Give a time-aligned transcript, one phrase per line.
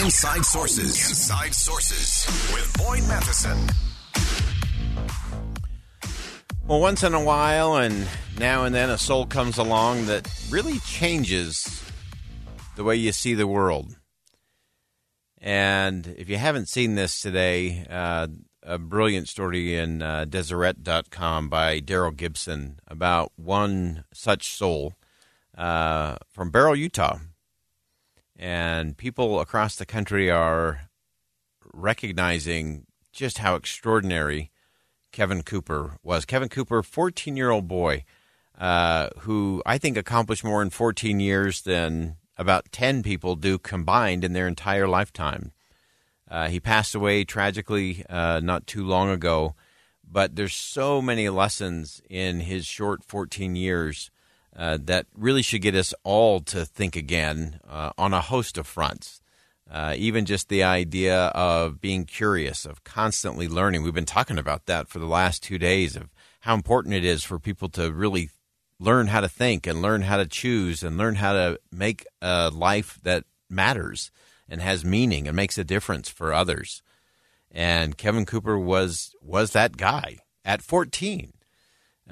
[0.00, 1.08] Inside Sources.
[1.10, 3.58] Inside Sources with Boyd Matheson.
[6.66, 8.08] Well, once in a while, and
[8.38, 11.84] now and then, a soul comes along that really changes
[12.74, 13.94] the way you see the world.
[15.38, 18.28] And if you haven't seen this today, uh,
[18.62, 24.94] a brilliant story in uh, Deseret.com by Daryl Gibson about one such soul
[25.56, 27.18] uh, from Beryl, Utah.
[28.42, 30.88] And people across the country are
[31.72, 34.50] recognizing just how extraordinary
[35.12, 36.24] Kevin Cooper was.
[36.24, 38.04] Kevin Cooper, 14 year old boy,
[38.58, 44.24] uh, who I think accomplished more in 14 years than about 10 people do combined
[44.24, 45.52] in their entire lifetime.
[46.28, 49.54] Uh, he passed away tragically uh, not too long ago,
[50.02, 54.10] but there's so many lessons in his short 14 years
[54.56, 58.66] uh, that really should get us all to think again uh, on a host of
[58.66, 59.20] fronts.
[59.70, 63.82] Uh, even just the idea of being curious, of constantly learning.
[63.82, 67.24] We've been talking about that for the last two days of how important it is
[67.24, 68.28] for people to really
[68.78, 72.50] learn how to think and learn how to choose and learn how to make a
[72.50, 74.10] life that matters
[74.48, 76.82] and has meaning and makes a difference for others.
[77.50, 81.32] And Kevin Cooper was was that guy at 14.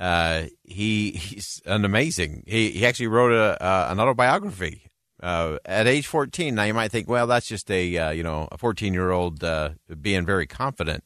[0.00, 2.42] Uh, he he's an amazing.
[2.46, 4.90] He he actually wrote a uh, an autobiography
[5.22, 6.54] uh, at age 14.
[6.54, 9.44] Now you might think, well, that's just a uh, you know a 14 year old
[9.44, 11.04] uh, being very confident.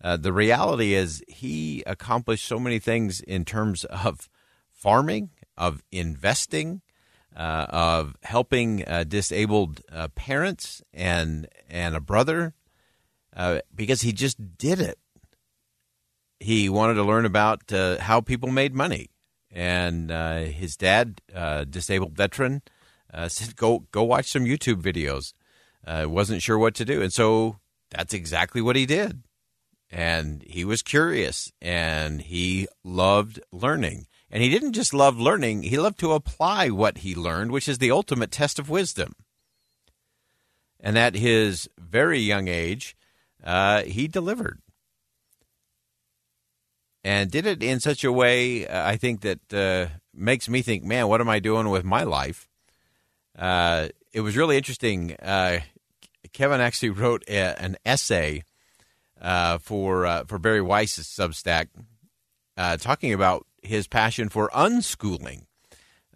[0.00, 4.28] Uh, the reality is he accomplished so many things in terms of
[4.70, 6.82] farming, of investing,
[7.34, 9.80] of helping disabled
[10.14, 12.54] parents and and a brother,
[13.74, 14.98] because he just did it.
[16.40, 19.10] He wanted to learn about how people made money,
[19.50, 22.62] and his dad, a disabled veteran
[23.14, 25.32] uh, said, "Go go watch some YouTube videos."
[25.86, 27.58] Uh, wasn't sure what to do, and so
[27.90, 29.22] that's exactly what he did.
[29.90, 34.06] And he was curious, and he loved learning.
[34.30, 37.78] And he didn't just love learning; he loved to apply what he learned, which is
[37.78, 39.14] the ultimate test of wisdom.
[40.80, 42.96] And at his very young age,
[43.42, 44.60] uh, he delivered
[47.04, 50.82] and did it in such a way uh, I think that uh, makes me think,
[50.82, 52.48] man, what am I doing with my life?
[53.38, 55.14] Uh, it was really interesting.
[55.22, 55.60] Uh,
[56.32, 58.42] Kevin actually wrote a, an essay
[59.20, 61.68] uh, for uh, for Bari Weiss's Substack,
[62.56, 65.44] talking about his passion for unschooling,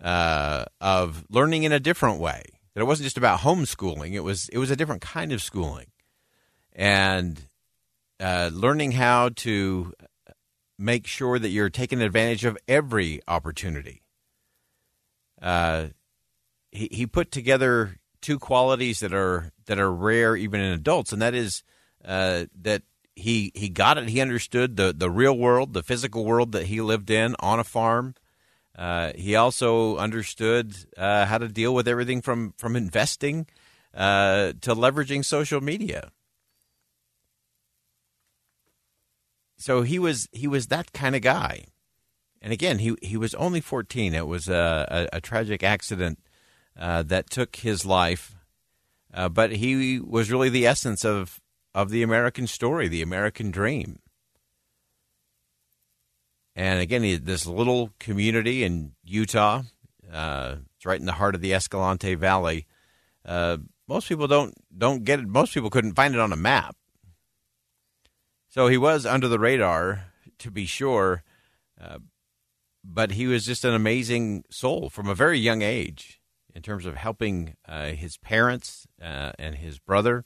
[0.01, 2.43] of learning in a different way.
[2.75, 5.87] That it wasn't just about homeschooling; it was it was a different kind of schooling,
[6.73, 7.41] and
[8.21, 9.93] learning how to
[10.79, 14.03] make sure that you're taking advantage of every opportunity.
[15.41, 15.89] Uh,
[16.71, 21.23] he, he put together two qualities that are that are rare even in adults, and
[21.23, 21.63] that is
[22.05, 22.83] uh, that
[23.15, 24.09] he he got it.
[24.09, 27.65] He understood the the real world, the physical world that he lived in on a
[27.65, 28.15] farm.
[28.77, 33.47] Uh, he also understood uh, how to deal with everything from from investing
[33.95, 36.13] uh, to leveraging social media.
[39.59, 41.65] So he was he was that kind of guy.
[42.41, 44.15] And again, he he was only 14.
[44.15, 46.19] It was a, a, a tragic accident
[46.79, 48.37] uh, that took his life.
[49.13, 51.41] Uh, but he was really the essence of,
[51.75, 53.99] of the American story, the American dream.
[56.55, 59.63] And again, he, this little community in Utah,
[60.13, 62.67] uh, it's right in the heart of the Escalante Valley.
[63.25, 65.29] Uh, most people don't don't get it.
[65.29, 66.77] Most people couldn't find it on a map.
[68.49, 70.07] So he was under the radar,
[70.39, 71.23] to be sure,
[71.81, 71.99] uh,
[72.83, 76.21] but he was just an amazing soul from a very young age
[76.55, 80.25] in terms of helping uh, his parents uh, and his brother.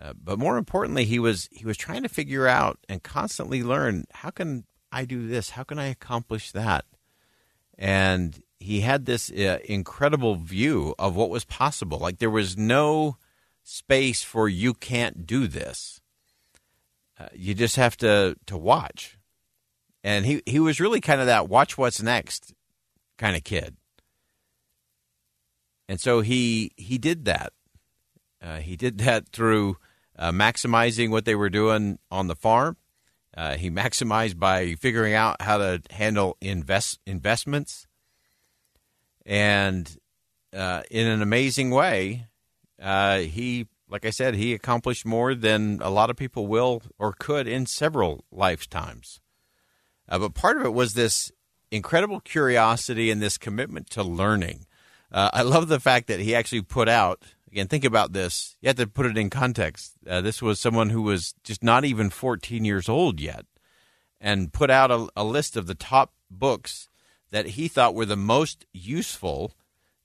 [0.00, 4.04] Uh, but more importantly, he was he was trying to figure out and constantly learn
[4.12, 5.50] how can I do this?
[5.50, 6.84] How can I accomplish that?
[7.78, 11.98] And he had this uh, incredible view of what was possible.
[11.98, 13.16] Like there was no
[13.62, 16.01] space for you can't do this.
[17.22, 19.18] Uh, you just have to to watch.
[20.02, 22.52] And he he was really kind of that watch what's next
[23.18, 23.76] kind of kid.
[25.88, 27.52] And so he he did that.
[28.42, 29.76] Uh, he did that through
[30.18, 32.76] uh, maximizing what they were doing on the farm.
[33.36, 37.86] Uh, he maximized by figuring out how to handle invest investments,
[39.24, 39.96] and
[40.52, 42.26] uh, in an amazing way,
[42.80, 47.12] uh, he, like I said, he accomplished more than a lot of people will or
[47.12, 49.20] could in several lifetimes.
[50.08, 51.30] Uh, but part of it was this
[51.70, 54.66] incredible curiosity and this commitment to learning.
[55.12, 57.22] Uh, I love the fact that he actually put out
[57.52, 58.56] again, think about this.
[58.62, 59.92] You have to put it in context.
[60.08, 63.44] Uh, this was someone who was just not even 14 years old yet
[64.20, 66.88] and put out a, a, list of the top books
[67.30, 69.52] that he thought were the most useful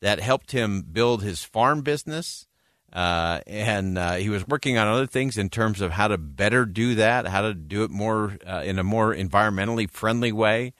[0.02, 2.48] that helped him build his farm business.
[2.94, 6.66] Uh, and uh, he was working on other things in terms of how to better
[6.66, 10.74] do that, how to do it more uh, in a more environmentally friendly way.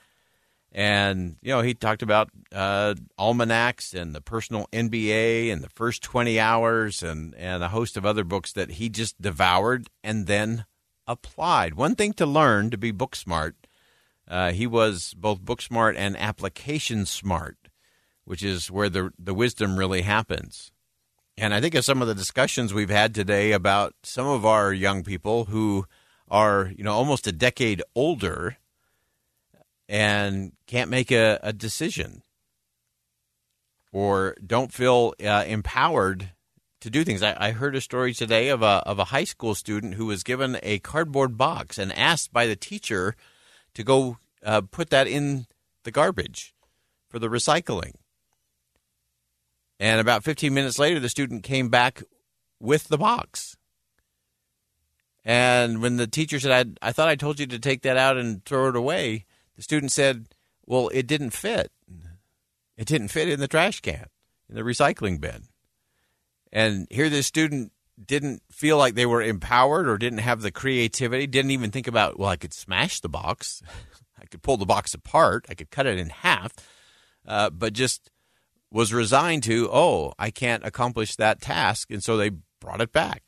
[0.72, 6.04] And, you know, he talked about uh, almanacs and the personal MBA and the first
[6.04, 10.66] 20 hours and, and a host of other books that he just devoured and then
[11.08, 11.74] applied.
[11.74, 13.56] One thing to learn to be book smart,
[14.28, 17.58] uh, he was both book smart and application smart,
[18.26, 20.72] which is where the, the wisdom really happens.
[21.38, 24.74] And I think of some of the discussions we've had today about some of our
[24.74, 25.86] young people who
[26.28, 28.58] are, you know, almost a decade older
[29.88, 32.24] and can't make a, a decision
[33.92, 36.32] or don't feel uh, empowered
[36.82, 37.22] to do things.
[37.22, 40.24] I, I, heard a story today of a of a high school student who was
[40.24, 43.16] given a cardboard box and asked by the teacher
[43.74, 45.48] to go uh, put that in
[45.84, 46.54] the garbage
[47.10, 47.94] for the recycling.
[49.80, 52.02] And about 15 minutes later, the student came back
[52.60, 53.58] with the box.
[55.24, 58.18] And when the teacher said, I, I thought I told you to take that out
[58.18, 59.26] and throw it away,
[59.56, 60.28] the student said,
[60.66, 61.72] Well, it didn't fit.
[62.78, 64.06] It didn't fit in the trash can,
[64.50, 65.48] in the recycling bin.
[66.52, 67.72] And here this student
[68.04, 72.20] didn't feel like they were empowered or didn't have the creativity, didn't even think about,
[72.20, 73.62] well, I could smash the box,
[74.22, 76.54] I could pull the box apart, I could cut it in half,
[77.28, 78.12] uh, but just
[78.72, 81.92] was resigned to, oh, I can't accomplish that task.
[81.92, 83.24] And so they brought it back.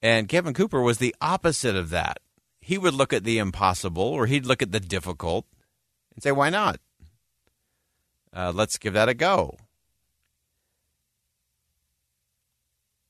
[0.00, 2.18] And Kevin Cooper was the opposite of that.
[2.60, 5.46] He would look at the impossible or he'd look at the difficult
[6.14, 6.78] and say, why not?
[8.32, 9.56] Uh, let's give that a go.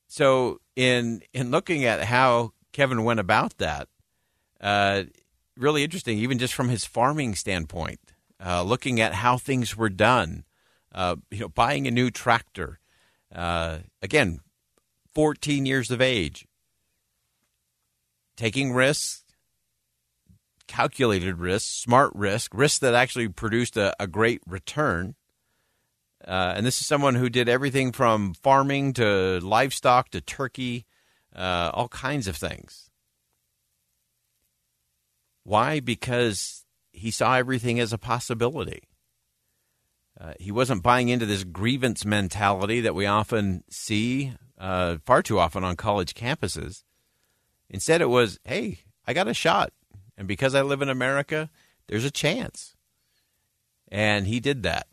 [0.07, 3.89] So, in in looking at how Kevin went about that,
[4.61, 5.03] uh,
[5.59, 8.01] really interesting, even just from his farming standpoint,
[8.45, 10.45] uh, looking at how things were done.
[10.95, 12.81] Uh, you know, buying a new tractor.
[13.35, 14.41] Uh, again,
[15.15, 16.47] 14 years of age
[18.37, 19.25] taking risks,
[20.69, 25.15] calculated risks, smart risk, risks that actually produced a, a great return.
[26.27, 30.87] Uh, and this is someone who did everything from farming to livestock to turkey,
[31.35, 32.88] uh, all kinds of things.
[35.49, 35.81] Why?
[35.81, 38.83] Because he saw everything as a possibility.
[40.21, 45.39] Uh, he wasn't buying into this grievance mentality that we often see uh, far too
[45.39, 46.83] often on college campuses.
[47.71, 49.73] Instead, it was, hey, I got a shot.
[50.19, 51.49] And because I live in America,
[51.87, 52.77] there's a chance.
[53.91, 54.87] And he did that.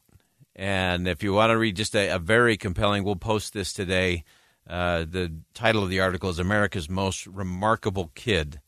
[0.56, 4.24] And if you want to read just a, a very compelling, we'll post this today.
[4.66, 8.62] Uh, the title of the article is America's Most Remarkable Kid.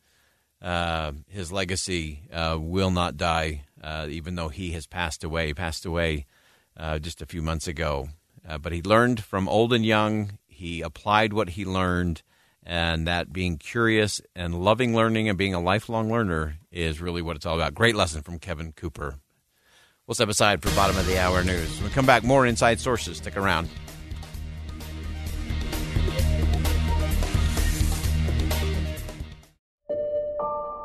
[0.62, 5.48] Uh, his legacy uh, will not die, uh, even though he has passed away.
[5.48, 6.26] He passed away
[6.76, 8.10] uh, just a few months ago.
[8.62, 10.40] But he learned from old and young.
[10.48, 12.22] He applied what he learned
[12.68, 17.36] and that being curious and loving learning and being a lifelong learner is really what
[17.36, 17.74] it's all about.
[17.74, 19.16] Great lesson from Kevin Cooper.
[20.06, 21.76] We'll step aside for bottom of the hour news.
[21.76, 23.18] When we come back, more inside sources.
[23.18, 23.70] Stick around.